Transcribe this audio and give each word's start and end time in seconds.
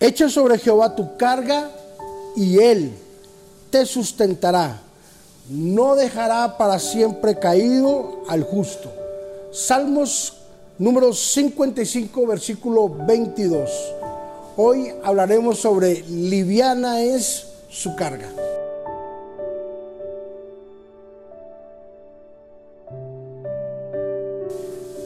Echa 0.00 0.28
sobre 0.28 0.58
Jehová 0.58 0.94
tu 0.94 1.16
carga 1.16 1.70
y 2.36 2.58
él 2.60 2.92
te 3.70 3.84
sustentará. 3.84 4.80
No 5.48 5.96
dejará 5.96 6.56
para 6.56 6.78
siempre 6.78 7.38
caído 7.38 8.22
al 8.28 8.44
justo. 8.44 8.92
Salmos 9.50 10.34
número 10.78 11.12
55, 11.12 12.26
versículo 12.26 12.88
22. 12.88 13.68
Hoy 14.56 14.92
hablaremos 15.02 15.58
sobre 15.58 16.02
liviana 16.02 17.02
es 17.02 17.46
su 17.68 17.96
carga. 17.96 18.28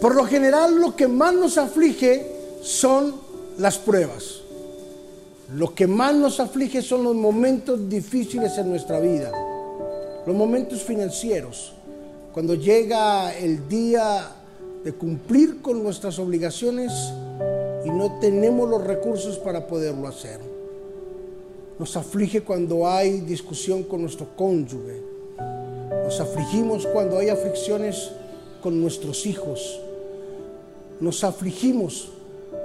Por 0.02 0.16
lo 0.16 0.26
general 0.26 0.74
lo 0.80 0.96
que 0.96 1.06
más 1.08 1.32
nos 1.32 1.56
aflige 1.56 2.26
son 2.62 3.14
las 3.56 3.78
pruebas. 3.78 4.41
Lo 5.54 5.74
que 5.74 5.86
más 5.86 6.14
nos 6.14 6.40
aflige 6.40 6.82
son 6.82 7.04
los 7.04 7.14
momentos 7.14 7.88
difíciles 7.88 8.56
en 8.58 8.70
nuestra 8.70 9.00
vida, 9.00 9.30
los 10.26 10.34
momentos 10.34 10.82
financieros, 10.82 11.72
cuando 12.32 12.54
llega 12.54 13.36
el 13.36 13.68
día 13.68 14.30
de 14.82 14.92
cumplir 14.92 15.60
con 15.60 15.82
nuestras 15.82 16.18
obligaciones 16.18 16.92
y 17.84 17.90
no 17.90 18.18
tenemos 18.20 18.68
los 18.68 18.82
recursos 18.82 19.38
para 19.38 19.66
poderlo 19.66 20.08
hacer. 20.08 20.40
Nos 21.78 21.96
aflige 21.96 22.42
cuando 22.42 22.88
hay 22.88 23.20
discusión 23.20 23.82
con 23.82 24.02
nuestro 24.02 24.28
cónyuge. 24.36 25.02
Nos 26.04 26.20
afligimos 26.20 26.86
cuando 26.86 27.18
hay 27.18 27.28
aflicciones 27.28 28.10
con 28.62 28.80
nuestros 28.80 29.26
hijos 29.26 29.80
nos 31.02 31.24
afligimos 31.24 32.10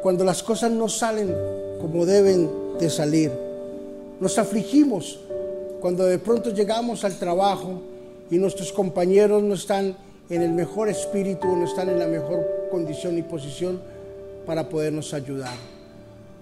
cuando 0.03 0.23
las 0.23 0.43
cosas 0.43 0.69
no 0.69 0.87
salen 0.87 1.35
como 1.81 2.05
deben 2.05 2.47
de 2.79 2.89
salir. 2.89 3.31
Nos 4.19 4.37
afligimos 4.37 5.19
cuando 5.81 6.05
de 6.05 6.19
pronto 6.19 6.51
llegamos 6.51 7.03
al 7.03 7.17
trabajo 7.17 7.81
y 8.29 8.37
nuestros 8.37 8.71
compañeros 8.71 9.43
no 9.43 9.53
están 9.53 9.95
en 10.29 10.41
el 10.41 10.51
mejor 10.51 10.89
espíritu, 10.89 11.55
no 11.55 11.65
están 11.65 11.89
en 11.89 11.99
la 11.99 12.07
mejor 12.07 12.67
condición 12.71 13.17
y 13.17 13.21
posición 13.21 13.79
para 14.45 14.67
podernos 14.67 15.13
ayudar. 15.13 15.55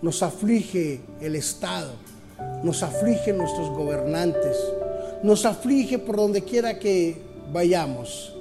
Nos 0.02 0.24
aflige 0.24 1.02
el 1.22 1.36
Estado, 1.36 1.92
nos 2.64 2.84
aflige 2.84 3.34
nuestros 3.34 3.70
gobernantes, 3.70 4.58
nos 5.24 5.46
aflige 5.46 6.00
por 6.00 6.16
donde 6.16 6.42
quiera 6.44 6.80
que 6.80 7.18
vayamos 7.52 8.34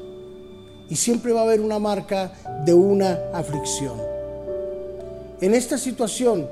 y 0.89 0.97
siempre 0.97 1.33
va 1.33 1.41
a 1.41 1.45
haber 1.45 1.61
una 1.61 1.79
marca 1.79 2.33
de 2.65 2.75
una 2.75 3.19
aflicción. 3.33 3.99
En 5.41 5.55
esta 5.55 5.79
situación 5.79 6.49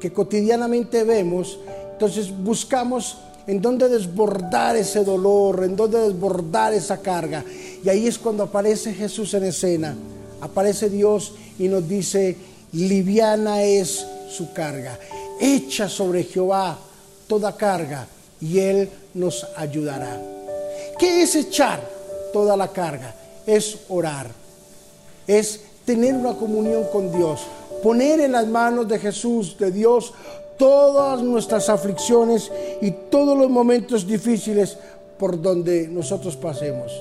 que 0.00 0.12
cotidianamente 0.12 1.04
vemos, 1.04 1.58
entonces 1.92 2.30
buscamos 2.30 3.18
en 3.46 3.60
dónde 3.60 3.88
desbordar 3.88 4.76
ese 4.76 5.04
dolor, 5.04 5.64
en 5.64 5.76
dónde 5.76 6.00
desbordar 6.00 6.74
esa 6.74 7.00
carga. 7.00 7.44
Y 7.84 7.88
ahí 7.88 8.06
es 8.06 8.18
cuando 8.18 8.44
aparece 8.44 8.92
Jesús 8.92 9.32
en 9.34 9.44
escena, 9.44 9.94
aparece 10.40 10.90
Dios 10.90 11.34
y 11.58 11.68
nos 11.68 11.88
dice, 11.88 12.36
liviana 12.72 13.62
es 13.62 14.04
su 14.30 14.52
carga, 14.52 14.98
echa 15.40 15.88
sobre 15.88 16.24
Jehová 16.24 16.78
toda 17.26 17.56
carga 17.56 18.06
y 18.40 18.58
Él 18.58 18.88
nos 19.14 19.46
ayudará. 19.56 20.20
¿Qué 20.98 21.22
es 21.22 21.34
echar 21.36 21.80
toda 22.32 22.56
la 22.56 22.68
carga? 22.68 23.14
es 23.46 23.78
orar, 23.88 24.26
es 25.26 25.60
tener 25.84 26.14
una 26.14 26.34
comunión 26.34 26.84
con 26.92 27.16
Dios, 27.16 27.40
poner 27.82 28.20
en 28.20 28.32
las 28.32 28.46
manos 28.46 28.88
de 28.88 28.98
Jesús, 28.98 29.56
de 29.58 29.70
Dios, 29.70 30.12
todas 30.58 31.22
nuestras 31.22 31.68
aflicciones 31.68 32.50
y 32.80 32.90
todos 33.10 33.36
los 33.36 33.50
momentos 33.50 34.06
difíciles 34.06 34.76
por 35.18 35.40
donde 35.40 35.88
nosotros 35.88 36.36
pasemos. 36.36 36.92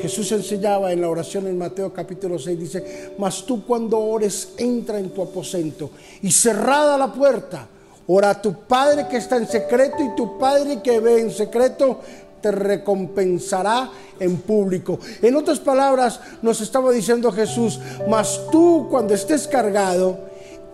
Jesús 0.00 0.30
enseñaba 0.30 0.92
en 0.92 1.00
la 1.00 1.08
oración 1.08 1.48
en 1.48 1.58
Mateo 1.58 1.92
capítulo 1.92 2.38
6, 2.38 2.58
dice, 2.58 3.10
mas 3.18 3.44
tú 3.44 3.64
cuando 3.64 3.98
ores, 3.98 4.50
entra 4.56 4.98
en 4.98 5.10
tu 5.10 5.22
aposento 5.22 5.90
y 6.22 6.30
cerrada 6.30 6.96
la 6.96 7.12
puerta, 7.12 7.66
ora 8.08 8.40
tu 8.40 8.54
Padre 8.66 9.06
que 9.08 9.18
está 9.18 9.36
en 9.36 9.46
secreto 9.46 10.02
y 10.02 10.16
tu 10.16 10.38
Padre 10.38 10.82
que 10.82 10.98
ve 11.00 11.20
en 11.20 11.30
secreto 11.30 12.00
te 12.40 12.50
recompensará 12.50 13.90
en 14.20 14.38
público. 14.38 14.98
En 15.22 15.36
otras 15.36 15.58
palabras, 15.58 16.20
nos 16.42 16.60
estaba 16.60 16.90
diciendo 16.92 17.30
Jesús, 17.32 17.80
mas 18.08 18.40
tú 18.50 18.86
cuando 18.90 19.14
estés 19.14 19.46
cargado, 19.46 20.18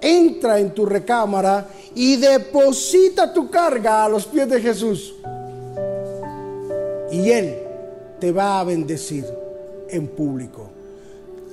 entra 0.01 0.59
en 0.59 0.73
tu 0.73 0.85
recámara 0.87 1.67
y 1.95 2.17
deposita 2.17 3.33
tu 3.33 3.51
carga 3.51 4.05
a 4.05 4.09
los 4.09 4.27
pies 4.27 4.49
de 4.49 4.61
Jesús. 4.61 5.15
Y 7.11 7.31
Él 7.31 7.59
te 8.21 8.33
va 8.33 8.61
a 8.61 8.65
bendecir 8.65 9.25
en 9.89 10.09
público. 10.09 10.74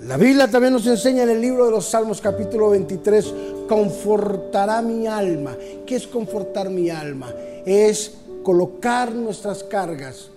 La 0.08 0.18
Biblia 0.18 0.50
también 0.50 0.74
nos 0.74 0.88
enseña 0.88 1.24
en 1.24 1.30
el 1.30 1.40
libro 1.40 1.66
de 1.66 1.72
los 1.72 1.86
Salmos 1.86 2.20
capítulo 2.22 2.72
23, 2.72 3.34
confortará 3.70 4.82
mi 4.82 5.06
alma. 5.06 5.56
¿Qué 5.86 5.96
es 5.96 6.08
confortar 6.08 6.72
mi 6.72 6.90
alma? 6.90 7.32
Es 7.68 8.16
colocar 8.42 9.12
nuestras 9.14 9.64
cargas 9.64 10.32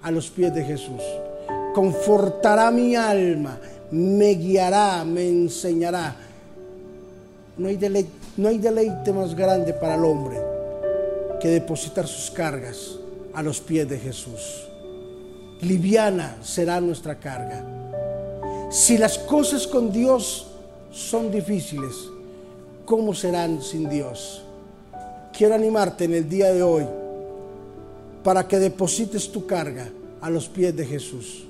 a 0.00 0.12
los 0.12 0.30
pies 0.30 0.54
de 0.54 0.62
Jesús. 0.62 1.02
Confortará 1.74 2.70
mi 2.70 2.94
alma, 2.94 3.58
me 3.90 4.34
guiará, 4.34 5.04
me 5.04 5.28
enseñará. 5.28 6.14
No 7.58 7.66
hay, 7.66 7.76
deleite, 7.76 9.12
más 9.12 9.34
grande 9.34 9.72
para 9.72 9.96
el 9.96 10.04
hombre 10.04 10.40
que 11.40 11.48
depositar 11.48 12.06
sus 12.06 12.30
cargas 12.30 12.96
a 13.34 13.42
los 13.42 13.60
pies 13.60 13.88
de 13.88 13.98
Jesús. 13.98 14.68
Liviana 15.62 16.36
será 16.42 16.80
nuestra 16.80 17.16
carga. 17.16 17.89
Si 18.70 18.96
las 18.96 19.18
cosas 19.18 19.66
con 19.66 19.90
Dios 19.90 20.46
son 20.92 21.32
difíciles, 21.32 21.92
¿cómo 22.84 23.14
serán 23.14 23.60
sin 23.62 23.90
Dios? 23.90 24.44
Quiero 25.36 25.56
animarte 25.56 26.04
en 26.04 26.14
el 26.14 26.28
día 26.28 26.52
de 26.52 26.62
hoy 26.62 26.86
para 28.22 28.46
que 28.46 28.60
deposites 28.60 29.32
tu 29.32 29.44
carga 29.44 29.90
a 30.20 30.30
los 30.30 30.48
pies 30.48 30.76
de 30.76 30.86
Jesús. 30.86 31.48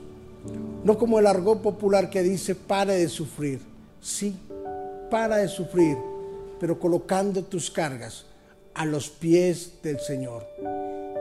No 0.82 0.96
como 0.96 1.18
el 1.18 1.26
argot 1.26 1.60
popular 1.60 2.08
que 2.08 2.22
dice, 2.22 2.54
pare 2.54 2.94
de 2.94 3.08
sufrir. 3.10 3.60
Sí, 4.00 4.34
para 5.10 5.36
de 5.36 5.48
sufrir, 5.48 5.98
pero 6.58 6.80
colocando 6.80 7.44
tus 7.44 7.70
cargas 7.70 8.24
a 8.72 8.86
los 8.86 9.10
pies 9.10 9.72
del 9.82 10.00
Señor. 10.00 10.46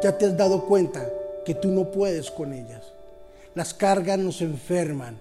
Ya 0.02 0.18
te 0.18 0.28
has 0.28 0.38
dado 0.38 0.66
cuenta 0.66 1.10
que 1.46 1.56
tú 1.56 1.68
no 1.68 1.92
puedes 1.92 2.32
con 2.32 2.54
ellas. 2.54 2.84
Las 3.54 3.74
cargas 3.74 4.18
nos 4.18 4.42
enferman, 4.42 5.20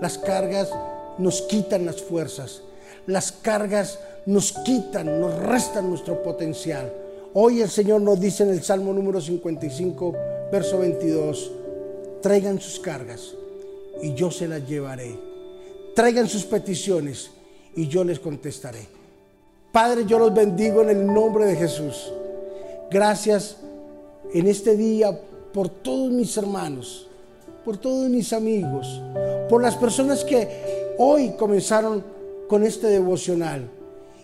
las 0.00 0.18
cargas 0.18 0.70
nos 1.18 1.42
quitan 1.42 1.86
las 1.86 2.02
fuerzas, 2.02 2.62
las 3.06 3.32
cargas 3.32 3.98
nos 4.26 4.52
quitan, 4.52 5.20
nos 5.20 5.34
restan 5.38 5.88
nuestro 5.88 6.22
potencial. 6.22 6.92
Hoy 7.34 7.60
el 7.62 7.70
Señor 7.70 8.00
nos 8.00 8.20
dice 8.20 8.42
en 8.42 8.50
el 8.50 8.62
Salmo 8.62 8.92
número 8.92 9.20
55, 9.20 10.14
verso 10.50 10.78
22, 10.78 11.52
traigan 12.22 12.60
sus 12.60 12.80
cargas 12.80 13.34
y 14.02 14.14
yo 14.14 14.30
se 14.30 14.48
las 14.48 14.66
llevaré. 14.66 15.18
Traigan 15.94 16.28
sus 16.28 16.44
peticiones 16.44 17.30
y 17.74 17.88
yo 17.88 18.04
les 18.04 18.18
contestaré. 18.18 18.86
Padre, 19.72 20.04
yo 20.06 20.18
los 20.18 20.34
bendigo 20.34 20.82
en 20.82 20.90
el 20.90 21.06
nombre 21.06 21.46
de 21.46 21.56
Jesús. 21.56 22.12
Gracias 22.90 23.56
en 24.32 24.48
este 24.48 24.76
día 24.76 25.18
por 25.52 25.68
todos 25.68 26.10
mis 26.10 26.36
hermanos, 26.36 27.08
por 27.70 27.78
todos 27.78 28.08
mis 28.08 28.32
amigos, 28.32 29.00
por 29.48 29.62
las 29.62 29.76
personas 29.76 30.24
que 30.24 30.96
hoy 30.98 31.34
comenzaron 31.38 32.02
con 32.48 32.64
este 32.64 32.88
devocional 32.88 33.70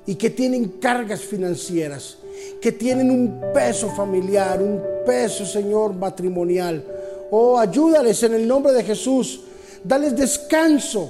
y 0.04 0.16
que 0.16 0.30
tienen 0.30 0.80
cargas 0.80 1.20
financieras 1.20 2.18
que 2.60 2.72
tienen 2.72 3.08
un 3.08 3.40
peso 3.54 3.88
familiar, 3.90 4.60
un 4.60 4.82
peso, 5.06 5.46
Señor, 5.46 5.94
matrimonial. 5.94 6.84
Oh, 7.30 7.56
ayúdales 7.56 8.20
en 8.24 8.34
el 8.34 8.48
nombre 8.48 8.72
de 8.72 8.82
Jesús. 8.82 9.42
Dales 9.84 10.16
descanso. 10.16 11.08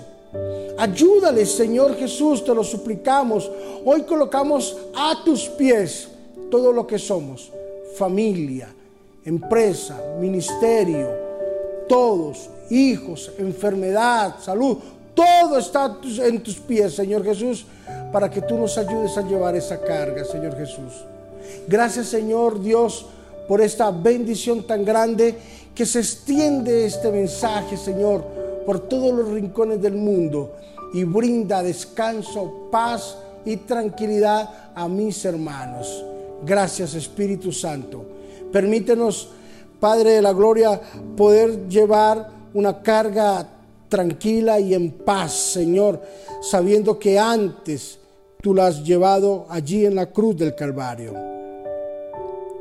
Ayúdales, 0.76 1.52
Señor 1.52 1.96
Jesús, 1.96 2.44
te 2.44 2.54
lo 2.54 2.62
suplicamos. 2.62 3.50
Hoy 3.82 4.02
colocamos 4.02 4.76
a 4.94 5.22
tus 5.24 5.48
pies 5.48 6.08
todo 6.50 6.70
lo 6.70 6.86
que 6.86 6.98
somos. 6.98 7.50
Familia, 7.96 8.68
empresa, 9.24 9.98
ministerio, 10.20 11.25
todos, 11.88 12.50
hijos, 12.70 13.32
enfermedad, 13.38 14.36
salud. 14.40 14.78
Todo 15.14 15.58
está 15.58 15.98
en 16.22 16.42
tus 16.42 16.56
pies, 16.56 16.94
Señor 16.94 17.24
Jesús, 17.24 17.66
para 18.12 18.30
que 18.30 18.42
tú 18.42 18.58
nos 18.58 18.76
ayudes 18.76 19.16
a 19.16 19.22
llevar 19.22 19.56
esa 19.56 19.80
carga, 19.80 20.24
Señor 20.24 20.56
Jesús. 20.56 21.04
Gracias 21.66 22.06
Señor 22.08 22.60
Dios 22.60 23.06
por 23.48 23.60
esta 23.60 23.90
bendición 23.90 24.66
tan 24.66 24.84
grande 24.84 25.36
que 25.74 25.86
se 25.86 26.00
extiende 26.00 26.86
este 26.86 27.10
mensaje, 27.10 27.76
Señor, 27.76 28.24
por 28.64 28.80
todos 28.80 29.14
los 29.14 29.28
rincones 29.28 29.80
del 29.80 29.94
mundo 29.94 30.56
y 30.92 31.04
brinda 31.04 31.62
descanso, 31.62 32.68
paz 32.70 33.16
y 33.44 33.56
tranquilidad 33.58 34.72
a 34.74 34.88
mis 34.88 35.24
hermanos. 35.24 36.04
Gracias 36.44 36.94
Espíritu 36.94 37.52
Santo. 37.52 38.04
Permítenos, 38.52 39.28
Padre 39.80 40.12
de 40.12 40.22
la 40.22 40.32
Gloria, 40.32 40.80
poder 41.16 41.68
llevar 41.68 42.28
una 42.54 42.82
carga 42.82 43.46
tranquila 43.88 44.58
y 44.58 44.74
en 44.74 44.90
paz, 44.90 45.32
Señor, 45.32 46.00
sabiendo 46.40 46.98
que 46.98 47.18
antes 47.18 47.98
tú 48.42 48.54
la 48.54 48.68
has 48.68 48.84
llevado 48.84 49.46
allí 49.48 49.86
en 49.86 49.94
la 49.94 50.06
cruz 50.06 50.36
del 50.36 50.54
Calvario. 50.54 51.14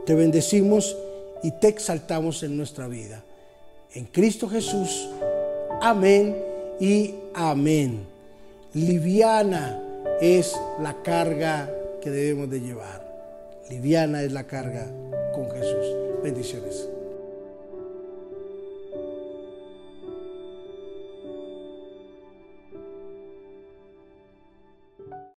Te 0.06 0.14
bendecimos 0.14 0.96
y 1.44 1.52
te 1.52 1.68
exaltamos 1.68 2.44
en 2.44 2.58
nuestra 2.58 2.88
vida. 2.88 3.24
En 3.94 4.06
Cristo 4.06 4.48
Jesús. 4.48 5.10
Amén 5.82 6.36
y 6.80 7.16
amén. 7.34 8.06
Liviana 8.74 9.82
es 10.20 10.56
la 10.82 11.02
carga 11.02 11.70
que 12.02 12.10
debemos 12.10 12.50
de 12.50 12.62
llevar. 12.62 13.06
Liviana 13.70 14.22
es 14.24 14.32
la 14.32 14.46
carga 14.46 14.86
con 15.34 15.50
Jesús. 15.50 15.96
Bendiciones. 16.24 16.94